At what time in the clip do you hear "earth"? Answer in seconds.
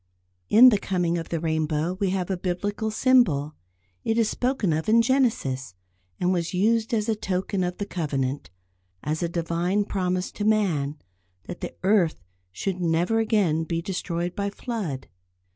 11.83-12.19